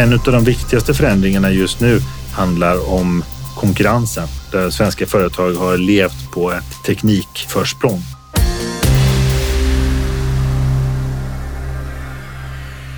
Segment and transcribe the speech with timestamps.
[0.00, 2.00] En av de viktigaste förändringarna just nu
[2.32, 3.24] handlar om
[3.56, 8.00] konkurrensen där svenska företag har levt på ett teknikförsprång.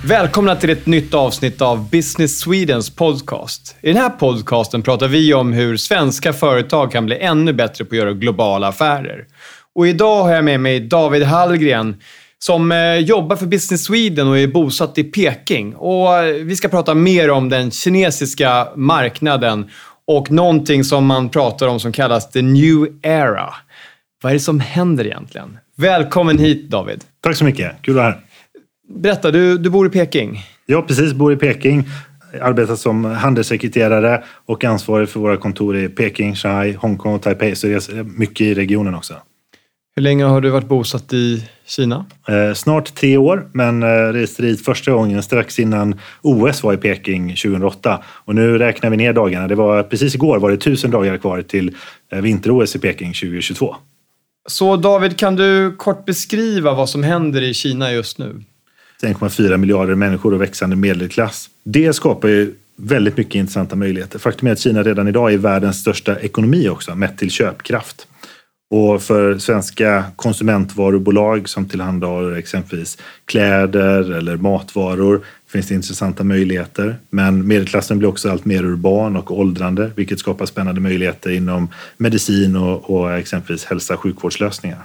[0.05, 3.75] Välkomna till ett nytt avsnitt av Business Swedens podcast.
[3.81, 7.95] I den här podcasten pratar vi om hur svenska företag kan bli ännu bättre på
[7.95, 9.25] att göra globala affärer.
[9.75, 11.95] Och idag har jag med mig David Hallgren
[12.45, 15.75] som eh, jobbar för Business Sweden och är bosatt i Peking.
[15.75, 19.69] Och eh, vi ska prata mer om den kinesiska marknaden
[20.07, 23.53] och någonting som man pratar om som kallas the new era.
[24.23, 25.57] Vad är det som händer egentligen?
[25.75, 27.03] Välkommen hit David.
[27.21, 28.19] Tack så mycket, kul att vara här.
[28.89, 30.45] Berätta, du, du bor i Peking.
[30.65, 31.87] Jag precis bor i Peking.
[32.41, 37.55] Arbetar som handelssekreterare och ansvarig för våra kontor i Peking, Shanghai, Hongkong och Taipei.
[37.55, 39.13] Så det är mycket i regionen också.
[39.95, 42.05] Hur länge har du varit bosatt i Kina?
[42.27, 46.77] Eh, snart tre år, men eh, reste dit första gången strax innan OS var i
[46.77, 48.03] Peking 2008.
[48.05, 49.47] Och nu räknar vi ner dagarna.
[49.47, 51.75] Det var precis igår var det tusen dagar kvar till
[52.11, 53.75] eh, vinter-OS i Peking 2022.
[54.47, 58.43] Så David, kan du kort beskriva vad som händer i Kina just nu?
[59.03, 61.49] 1,4 miljarder människor och växande medelklass.
[61.63, 64.19] Det skapar ju väldigt mycket intressanta möjligheter.
[64.19, 68.07] Faktum är att Kina redan idag är världens största ekonomi också, mätt till köpkraft.
[68.75, 76.95] Och för svenska konsumentvarubolag som tillhandahåller exempelvis kläder eller matvaror finns det intressanta möjligheter.
[77.09, 82.55] Men medelklassen blir också allt mer urban och åldrande vilket skapar spännande möjligheter inom medicin
[82.55, 84.83] och, och exempelvis hälsa och sjukvårdslösningar.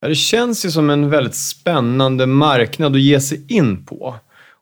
[0.00, 4.14] Ja, det känns ju som en väldigt spännande marknad att ge sig in på.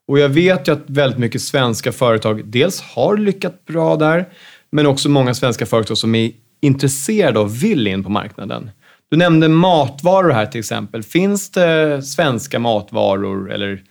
[0.09, 4.29] Och jag vet ju att väldigt mycket svenska företag dels har lyckats bra där,
[4.73, 8.71] men också många svenska företag som är intresserade och vill in på marknaden.
[9.11, 11.03] Du nämnde matvaror här till exempel.
[11.03, 13.83] Finns det svenska matvaror eller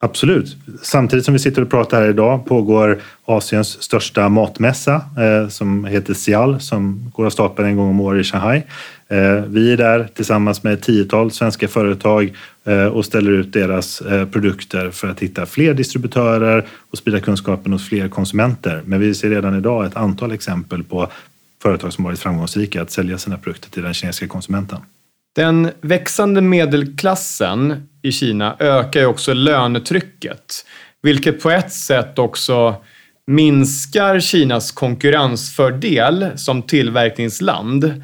[0.00, 0.56] Absolut.
[0.82, 6.14] Samtidigt som vi sitter och pratar här idag pågår Asiens största matmässa eh, som heter
[6.14, 8.62] Sial som går av stapeln en gång om året i Shanghai.
[9.08, 12.32] Eh, vi är där tillsammans med ett tiotal svenska företag
[12.64, 17.72] eh, och ställer ut deras eh, produkter för att hitta fler distributörer och sprida kunskapen
[17.72, 18.82] hos fler konsumenter.
[18.84, 21.08] Men vi ser redan idag ett antal exempel på
[21.62, 24.78] företag som varit framgångsrika att sälja sina produkter till den kinesiska konsumenten.
[25.34, 30.64] Den växande medelklassen i Kina ökar ju också lönetrycket,
[31.02, 32.74] vilket på ett sätt också
[33.26, 38.02] minskar Kinas konkurrensfördel som tillverkningsland.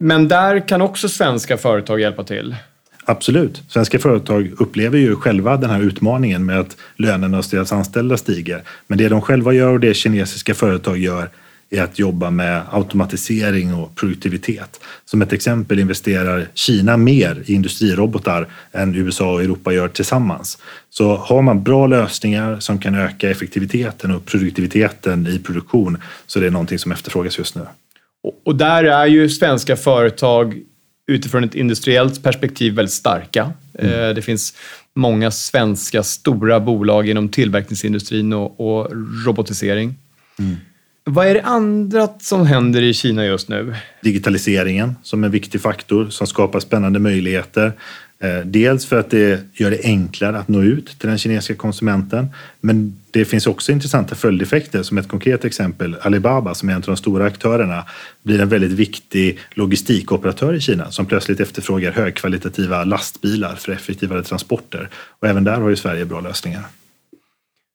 [0.00, 2.56] Men där kan också svenska företag hjälpa till.
[3.04, 3.62] Absolut.
[3.68, 8.62] Svenska företag upplever ju själva den här utmaningen med att lönerna hos deras anställda stiger.
[8.86, 11.30] Men det de själva gör och det kinesiska företag gör
[11.70, 14.80] är att jobba med automatisering och produktivitet.
[15.04, 20.58] Som ett exempel investerar Kina mer i industrirobotar än USA och Europa gör tillsammans.
[20.90, 26.42] Så har man bra lösningar som kan öka effektiviteten och produktiviteten i produktion så är
[26.42, 27.62] det någonting som efterfrågas just nu.
[28.44, 30.62] Och där är ju svenska företag
[31.06, 33.52] utifrån ett industriellt perspektiv väldigt starka.
[33.78, 33.92] Mm.
[33.92, 34.54] Eh, det finns
[34.94, 38.90] många svenska stora bolag inom tillverkningsindustrin och, och
[39.26, 39.94] robotisering.
[40.38, 40.56] Mm.
[41.04, 43.74] Vad är det andra som händer i Kina just nu?
[44.02, 47.72] Digitaliseringen som en viktig faktor som skapar spännande möjligheter.
[48.22, 52.26] Eh, dels för att det gör det enklare att nå ut till den kinesiska konsumenten.
[52.60, 54.82] Men det finns också intressanta följdeffekter.
[54.82, 57.84] Som ett konkret exempel, Alibaba som är en av de stora aktörerna
[58.22, 64.88] blir en väldigt viktig logistikoperatör i Kina som plötsligt efterfrågar högkvalitativa lastbilar för effektivare transporter.
[65.20, 66.62] Och även där har ju Sverige bra lösningar.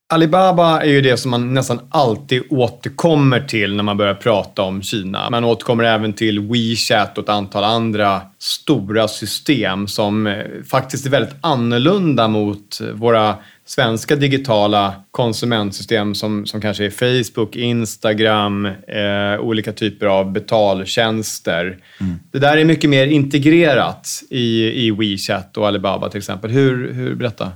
[0.08, 4.82] Alibaba är ju det som man nästan alltid återkommer till när man börjar prata om
[4.82, 5.30] Kina.
[5.30, 11.10] Man återkommer även till WeChat och ett antal andra stora system som eh, faktiskt är
[11.10, 13.36] väldigt annorlunda mot våra
[13.66, 21.78] svenska digitala konsumentsystem som, som kanske är Facebook, Instagram, eh, olika typer av betaltjänster.
[22.02, 22.20] Mm.
[22.32, 26.52] Det där är mycket mer integrerat i, i WeChat och Alibaba till exempel.
[26.52, 27.52] Hur, hur berätta?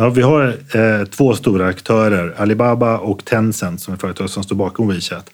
[0.00, 4.56] Ja, vi har eh, två stora aktörer, Alibaba och Tencent som är företag som står
[4.56, 5.30] bakom WeChat.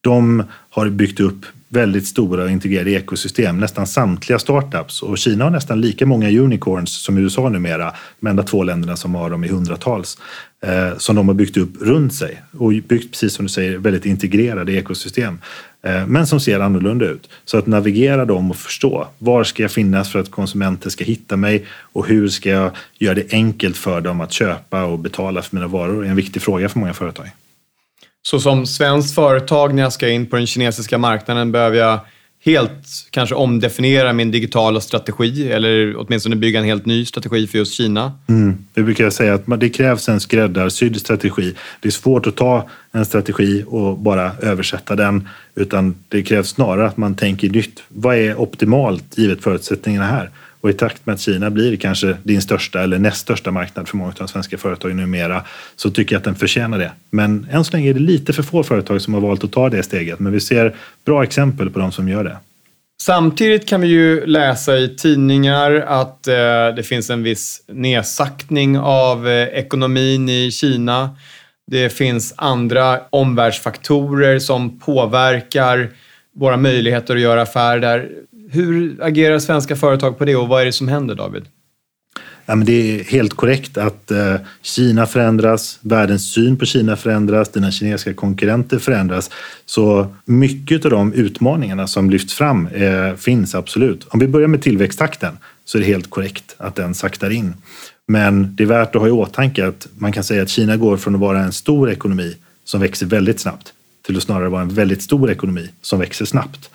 [0.00, 5.02] De har byggt upp väldigt stora och integrerade ekosystem, nästan samtliga startups.
[5.02, 9.14] Och Kina har nästan lika många unicorns som USA numera, de enda två länderna som
[9.14, 10.18] har dem i hundratals,
[10.66, 12.42] eh, som de har byggt upp runt sig.
[12.58, 15.38] Och byggt, precis som du säger, väldigt integrerade ekosystem.
[15.82, 17.28] Eh, men som ser annorlunda ut.
[17.44, 21.36] Så att navigera dem och förstå var ska jag finnas för att konsumenter ska hitta
[21.36, 25.56] mig och hur ska jag göra det enkelt för dem att köpa och betala för
[25.56, 27.30] mina varor är en viktig fråga för många företag.
[28.22, 32.00] Så som svenskt företag när jag ska in på den kinesiska marknaden behöver jag
[32.44, 37.74] helt kanske omdefiniera min digitala strategi eller åtminstone bygga en helt ny strategi för just
[37.74, 38.12] Kina?
[38.28, 38.58] Mm.
[38.74, 41.54] Vi brukar säga att det krävs en skräddarsydd strategi.
[41.80, 46.86] Det är svårt att ta en strategi och bara översätta den utan det krävs snarare
[46.86, 47.82] att man tänker nytt.
[47.88, 50.30] Vad är optimalt givet förutsättningarna här?
[50.62, 53.96] Och i takt med att Kina blir kanske din största eller näst största marknad för
[53.96, 55.44] många av de svenska företagen numera
[55.76, 56.92] så tycker jag att den förtjänar det.
[57.10, 59.68] Men än så länge är det lite för få företag som har valt att ta
[59.68, 60.18] det steget.
[60.18, 60.74] Men vi ser
[61.04, 62.36] bra exempel på de som gör det.
[63.02, 66.34] Samtidigt kan vi ju läsa i tidningar att eh,
[66.76, 71.16] det finns en viss nedsaktning av eh, ekonomin i Kina.
[71.70, 75.90] Det finns andra omvärldsfaktorer som påverkar
[76.34, 78.10] våra möjligheter att göra affärer där.
[78.54, 81.44] Hur agerar svenska företag på det och vad är det som händer, David?
[82.46, 87.48] Ja, men det är helt korrekt att eh, Kina förändras, världens syn på Kina förändras,
[87.48, 89.30] dina kinesiska konkurrenter förändras.
[89.66, 94.06] Så mycket av de utmaningarna som lyfts fram eh, finns absolut.
[94.08, 97.54] Om vi börjar med tillväxttakten så är det helt korrekt att den saktar in.
[98.06, 100.96] Men det är värt att ha i åtanke att man kan säga att Kina går
[100.96, 103.72] från att vara en stor ekonomi som växer väldigt snabbt
[104.06, 106.70] till att snarare vara en väldigt stor ekonomi som växer snabbt.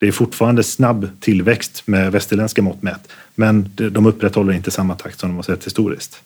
[0.00, 5.20] Det är fortfarande snabb tillväxt med västerländska mått mätt, men de upprätthåller inte samma takt
[5.20, 6.22] som de har sett historiskt.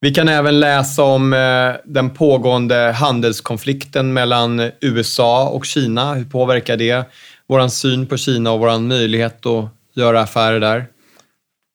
[0.00, 6.14] Vi kan även läsa om eh, den pågående handelskonflikten mellan USA och Kina.
[6.14, 7.04] Hur påverkar det
[7.46, 10.86] vår syn på Kina och vår möjlighet att göra affärer där?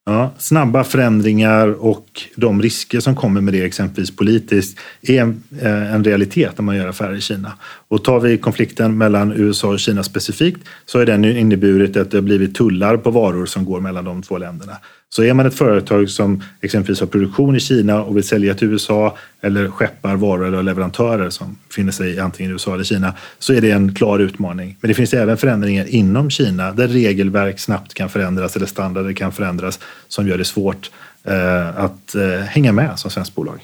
[0.07, 6.04] Ja, snabba förändringar och de risker som kommer med det, exempelvis politiskt, är en, en
[6.04, 7.54] realitet när man gör affärer i Kina.
[7.88, 12.18] Och tar vi konflikten mellan USA och Kina specifikt så har den inneburit att det
[12.18, 14.78] har blivit tullar på varor som går mellan de två länderna.
[15.15, 18.67] Så är man ett företag som exempelvis har produktion i Kina och vill sälja till
[18.67, 23.53] USA eller skeppar varor eller leverantörer som befinner sig antingen i USA eller Kina så
[23.53, 24.77] är det en klar utmaning.
[24.81, 29.31] Men det finns även förändringar inom Kina där regelverk snabbt kan förändras eller standarder kan
[29.31, 30.91] förändras som gör det svårt
[31.23, 33.59] eh, att eh, hänga med som svenskt bolag.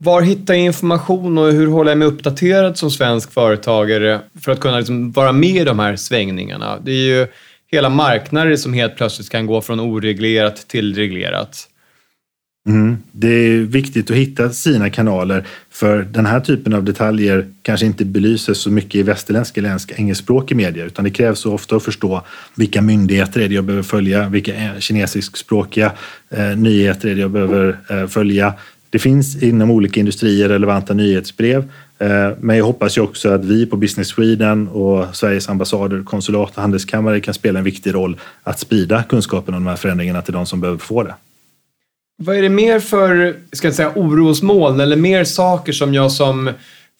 [0.00, 4.60] Var hittar jag information och hur håller jag mig uppdaterad som svensk företagare för att
[4.60, 6.78] kunna liksom vara med i de här svängningarna?
[6.84, 7.26] Det är ju
[7.70, 11.68] hela marknader som helt plötsligt kan gå från oreglerat till reglerat.
[12.68, 12.96] Mm.
[13.12, 18.04] Det är viktigt att hitta sina kanaler för den här typen av detaljer kanske inte
[18.04, 22.22] belyses så mycket i västerländsk eller engelskspråkig media utan det krävs så ofta att förstå
[22.54, 25.92] vilka myndigheter är det jag behöver följa, vilka eh, kinesiskspråkiga
[26.30, 28.54] eh, nyheter är det jag behöver eh, följa.
[28.90, 31.70] Det finns inom olika industrier relevanta nyhetsbrev
[32.40, 36.62] men jag hoppas ju också att vi på Business Sweden och Sveriges ambassader, konsulat och
[36.62, 40.46] handelskammare kan spela en viktig roll att sprida kunskapen om de här förändringarna till de
[40.46, 41.14] som behöver få det.
[42.22, 46.50] Vad är det mer för ska jag säga, orosmoln eller mer saker som jag som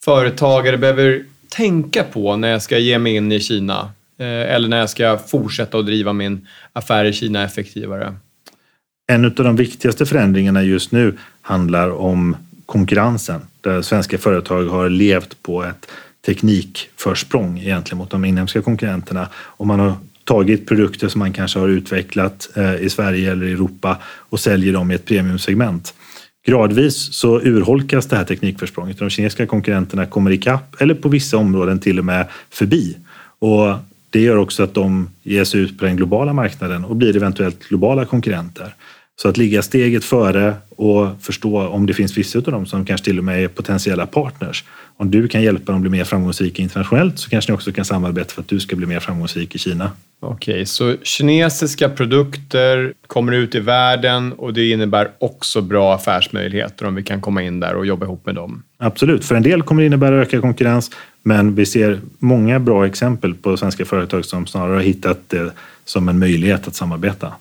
[0.05, 3.91] företagare behöver tänka på när jag ska ge mig in i Kina?
[4.19, 8.15] Eh, eller när jag ska fortsätta att driva min affär i Kina effektivare?
[9.13, 12.37] En av de viktigaste förändringarna just nu handlar om
[12.69, 15.87] konkurrensen där svenska företag har levt på ett
[16.27, 19.95] teknikförsprång egentligen mot de inhemska konkurrenterna och man har
[20.25, 24.91] tagit produkter som man kanske har utvecklat eh, i Sverige eller Europa och säljer dem
[24.91, 25.95] i ett premiumsegment.
[26.47, 28.99] Gradvis så urholkas det här teknikförsprånget.
[28.99, 32.97] De kinesiska konkurrenterna kommer ikapp eller på vissa områden till och med förbi.
[33.39, 33.75] Och
[34.11, 37.69] det gör också att de ger sig ut på den globala marknaden och blir eventuellt
[37.69, 38.75] globala konkurrenter.
[39.23, 43.05] Så att ligga steget före och förstå om det finns vissa av dem som kanske
[43.05, 44.65] till och med är potentiella partners.
[44.97, 47.85] Om du kan hjälpa dem att bli mer framgångsrika internationellt så kanske ni också kan
[47.85, 49.91] samarbeta för att du ska bli mer framgångsrik i Kina.
[50.21, 56.87] Okej, okay, så kinesiska produkter kommer ut i världen och det innebär också bra affärsmöjligheter
[56.87, 58.63] om vi kan komma in där och jobba ihop med dem?
[58.77, 60.91] Absolut, för en del kommer det innebära ökad konkurrens
[61.23, 65.51] men vi ser många bra exempel på svenska företag som snarare har hittat det
[65.85, 67.33] som en möjlighet att samarbeta.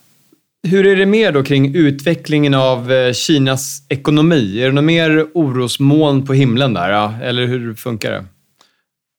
[0.63, 4.61] Hur är det mer då kring utvecklingen av eh, Kinas ekonomi?
[4.61, 7.23] Är det något mer orosmoln på himlen där?
[7.23, 8.25] Eller hur funkar det?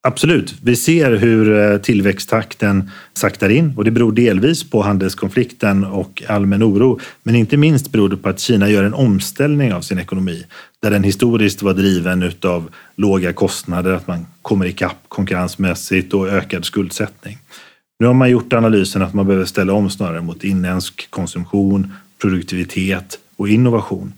[0.09, 0.55] Absolut.
[0.63, 6.63] Vi ser hur eh, tillväxttakten saktar in och det beror delvis på handelskonflikten och allmän
[6.63, 7.01] oro.
[7.23, 10.45] Men inte minst beror det på att Kina gör en omställning av sin ekonomi
[10.83, 16.65] där den historiskt var driven av låga kostnader, att man kommer ikapp konkurrensmässigt och ökad
[16.65, 17.39] skuldsättning.
[17.99, 23.19] Nu har man gjort analysen att man behöver ställa om snarare mot inhemsk konsumtion, produktivitet
[23.37, 24.13] och innovation.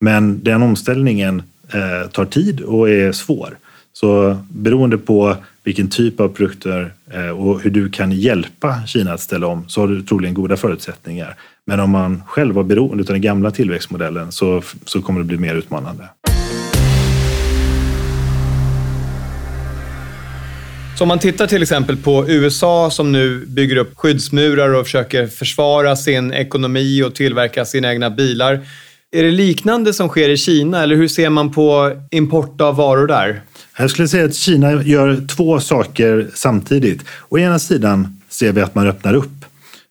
[0.00, 3.58] Men den omställningen eh, tar tid och är svår.
[3.92, 9.20] Så beroende på vilken typ av produkter eh, och hur du kan hjälpa Kina att
[9.20, 11.36] ställa om så har du troligen goda förutsättningar.
[11.64, 15.38] Men om man själv var beroende av den gamla tillväxtmodellen så, så kommer det bli
[15.38, 16.08] mer utmanande.
[20.98, 25.26] Så om man tittar till exempel på USA som nu bygger upp skyddsmurar och försöker
[25.26, 28.60] försvara sin ekonomi och tillverka sina egna bilar.
[29.12, 33.06] Är det liknande som sker i Kina eller hur ser man på import av varor
[33.06, 33.42] där?
[33.78, 37.04] Jag skulle säga att Kina gör två saker samtidigt.
[37.28, 39.44] Å ena sidan ser vi att man öppnar upp.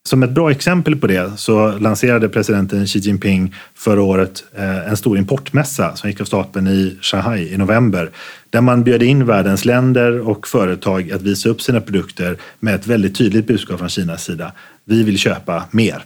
[0.08, 4.98] Som ett bra exempel på det så lanserade presidenten Xi Jinping förra året eh, en
[4.98, 8.12] stor importmässa som gick av stapeln i Shanghai i november.
[8.50, 12.88] Där man bjöd in världens länder och företag att visa upp sina produkter med ett
[12.88, 14.52] väldigt tydligt budskap från Kinas sida.
[14.86, 16.04] Vi vill köpa mer.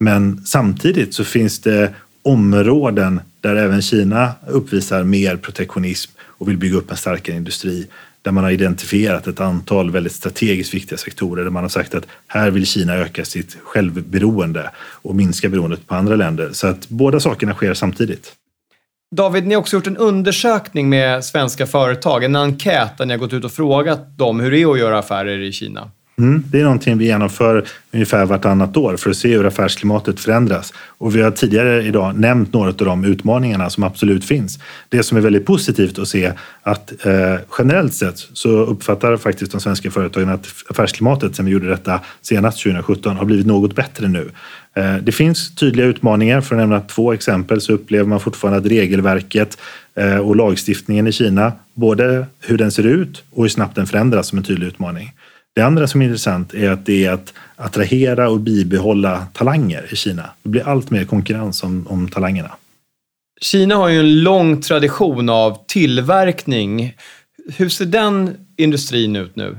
[0.00, 6.76] Men samtidigt så finns det områden där även Kina uppvisar mer protektionism och vill bygga
[6.76, 7.86] upp en starkare industri
[8.22, 12.06] där man har identifierat ett antal väldigt strategiskt viktiga sektorer där man har sagt att
[12.26, 16.50] här vill Kina öka sitt självberoende och minska beroendet på andra länder.
[16.52, 18.32] Så att båda sakerna sker samtidigt.
[19.16, 23.18] David, ni har också gjort en undersökning med svenska företag, en enkät där ni har
[23.18, 25.90] gått ut och frågat dem hur det är att göra affärer i Kina.
[26.18, 30.74] Mm, det är någonting vi genomför ungefär vartannat år för att se hur affärsklimatet förändras.
[30.98, 34.58] Och vi har tidigare idag nämnt några av de utmaningarna som absolut finns.
[34.88, 39.60] Det som är väldigt positivt att se att eh, generellt sett så uppfattar faktiskt de
[39.60, 44.30] svenska företagen att affärsklimatet sen vi gjorde detta senast 2017 har blivit något bättre nu.
[44.74, 46.40] Eh, det finns tydliga utmaningar.
[46.40, 49.58] För att nämna två exempel så upplever man fortfarande att regelverket
[49.94, 54.28] eh, och lagstiftningen i Kina, både hur den ser ut och hur snabbt den förändras
[54.28, 55.12] som en tydlig utmaning.
[55.54, 59.96] Det andra som är intressant är att det är att attrahera och bibehålla talanger i
[59.96, 60.30] Kina.
[60.42, 62.50] Det blir allt mer konkurrens om, om talangerna.
[63.40, 66.94] Kina har ju en lång tradition av tillverkning.
[67.56, 69.58] Hur ser den industrin ut nu?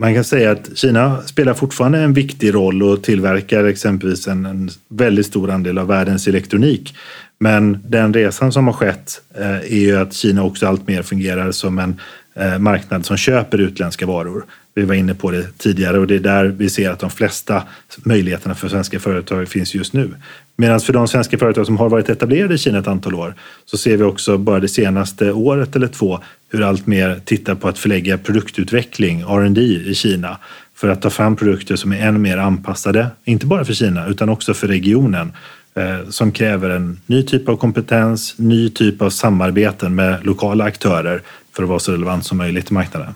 [0.00, 4.70] Man kan säga att Kina spelar fortfarande en viktig roll och tillverkar exempelvis en, en
[4.88, 6.94] väldigt stor andel av världens elektronik.
[7.40, 11.78] Men den resan som har skett eh, är ju att Kina också alltmer fungerar som
[11.78, 12.00] en
[12.40, 14.44] Eh, marknad som köper utländska varor.
[14.74, 17.62] Vi var inne på det tidigare och det är där vi ser att de flesta
[17.98, 20.14] möjligheterna för svenska företag finns just nu.
[20.56, 23.76] Medan för de svenska företag som har varit etablerade i Kina ett antal år så
[23.76, 26.20] ser vi också bara det senaste året eller två
[26.52, 30.38] hur allt mer tittar på att förlägga produktutveckling, R&D i Kina
[30.74, 34.28] för att ta fram produkter som är ännu mer anpassade, inte bara för Kina utan
[34.28, 35.32] också för regionen
[35.74, 41.22] eh, som kräver en ny typ av kompetens, ny typ av samarbeten med lokala aktörer
[41.58, 43.14] för att vara så relevant som möjligt i marknaden.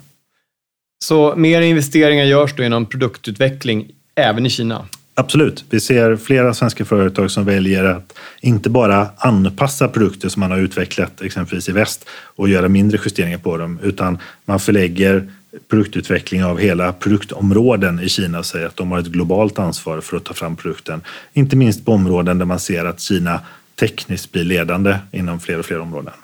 [1.05, 4.85] Så mer investeringar görs då inom produktutveckling även i Kina?
[5.15, 5.65] Absolut.
[5.71, 10.59] Vi ser flera svenska företag som väljer att inte bara anpassa produkter som man har
[10.59, 15.29] utvecklat exempelvis i väst och göra mindre justeringar på dem, utan man förlägger
[15.69, 20.17] produktutveckling av hela produktområden i Kina och säger att de har ett globalt ansvar för
[20.17, 21.01] att ta fram produkten.
[21.33, 23.41] Inte minst på områden där man ser att Kina
[23.81, 26.15] tekniskt blir ledande inom fler och fler områden.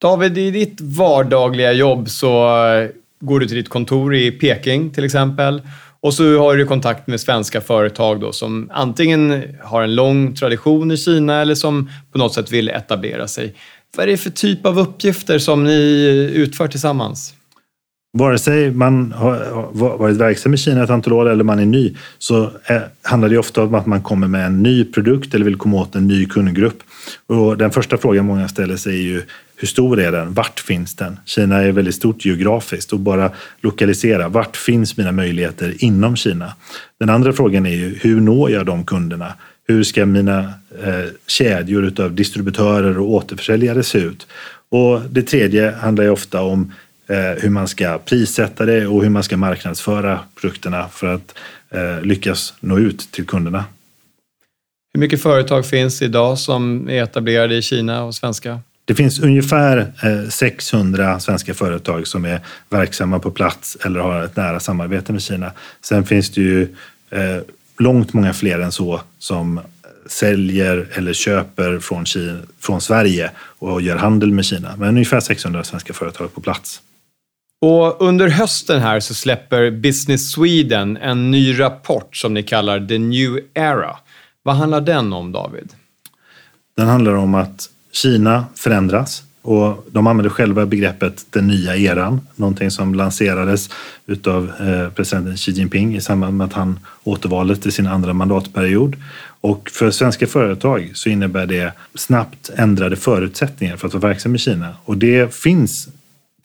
[0.00, 2.88] David, i ditt vardagliga jobb så eh,
[3.20, 5.62] går du till ditt kontor i Peking till exempel
[6.00, 10.90] och så har du kontakt med svenska företag då, som antingen har en lång tradition
[10.90, 13.54] i Kina eller som på något sätt vill etablera sig.
[13.96, 17.34] Vad är det för typ av uppgifter som ni utför tillsammans?
[18.18, 21.96] Vare sig man har varit verksam i Kina ett antal år eller man är ny
[22.18, 25.56] så eh, handlar det ofta om att man kommer med en ny produkt eller vill
[25.56, 26.82] komma åt en ny kundgrupp.
[27.26, 29.22] Och den första frågan många ställer sig är ju
[29.60, 30.34] hur stor är den?
[30.34, 31.18] Vart finns den?
[31.24, 34.28] Kina är väldigt stort geografiskt och bara lokalisera.
[34.28, 36.52] Vart finns mina möjligheter inom Kina?
[37.00, 39.34] Den andra frågan är ju hur når jag de kunderna?
[39.68, 40.38] Hur ska mina
[40.84, 44.26] eh, kedjor av distributörer och återförsäljare se ut?
[44.68, 46.72] Och det tredje handlar ju ofta om
[47.08, 51.34] eh, hur man ska prissätta det och hur man ska marknadsföra produkterna för att
[51.70, 53.64] eh, lyckas nå ut till kunderna.
[54.94, 58.60] Hur mycket företag finns idag som är etablerade i Kina och svenska?
[58.90, 59.92] Det finns ungefär
[60.30, 65.22] 600 eh, svenska företag som är verksamma på plats eller har ett nära samarbete med
[65.22, 65.52] Kina.
[65.80, 66.62] Sen finns det ju
[67.10, 67.36] eh,
[67.78, 69.60] långt många fler än så som
[70.06, 74.76] säljer eller köper från, Kina, från Sverige och gör handel med Kina.
[74.76, 76.80] Men ungefär 600 svenska företag på plats.
[77.60, 82.98] Och under hösten här så släpper Business Sweden en ny rapport som ni kallar The
[82.98, 83.96] New Era.
[84.42, 85.72] Vad handlar den om, David?
[86.76, 92.70] Den handlar om att Kina förändras och de använder själva begreppet den nya eran, någonting
[92.70, 93.70] som lanserades
[94.06, 98.12] utav eh, presidenten president Xi Jinping i samband med att han återvaldes till sin andra
[98.12, 98.96] mandatperiod.
[99.40, 104.38] Och för svenska företag så innebär det snabbt ändrade förutsättningar för att vara verksam i
[104.38, 104.74] Kina.
[104.84, 105.88] Och det finns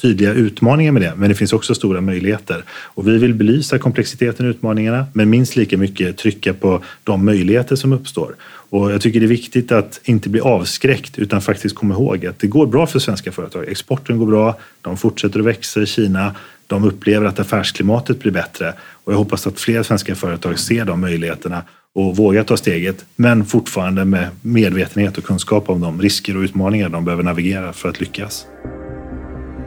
[0.02, 2.64] tydliga utmaningar med det, men det finns också stora möjligheter.
[2.70, 7.76] Och vi vill belysa komplexiteten och utmaningarna, men minst lika mycket trycka på de möjligheter
[7.76, 8.36] som uppstår.
[8.70, 12.40] Och jag tycker det är viktigt att inte bli avskräckt utan faktiskt komma ihåg att
[12.40, 13.66] det går bra för svenska företag.
[13.68, 16.36] Exporten går bra, de fortsätter att växa i Kina,
[16.68, 18.74] de upplever att affärsklimatet blir bättre
[19.04, 21.64] och jag hoppas att fler svenska företag ser de möjligheterna
[21.96, 26.90] och vågar ta steget, men fortfarande med medvetenhet och kunskap om de risker och utmaningar
[26.90, 28.46] de behöver navigera för att lyckas.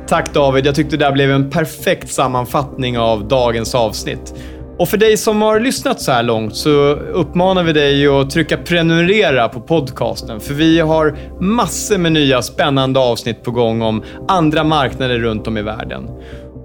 [0.08, 4.34] Tack David, jag tyckte det där blev en perfekt sammanfattning av dagens avsnitt.
[4.78, 8.56] Och för dig som har lyssnat så här långt så uppmanar vi dig att trycka
[8.56, 10.40] prenumerera på podcasten.
[10.40, 15.58] För vi har massor med nya spännande avsnitt på gång om andra marknader runt om
[15.58, 16.08] i världen.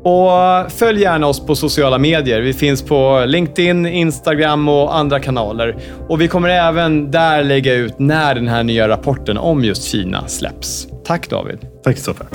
[0.03, 2.41] Och följ gärna oss på sociala medier.
[2.41, 5.77] Vi finns på LinkedIn, Instagram och andra kanaler.
[6.09, 10.27] Och vi kommer även där lägga ut när den här nya rapporten om just Kina
[10.27, 10.87] släpps.
[11.05, 11.59] Tack David.
[11.83, 12.27] Tack Christoffer.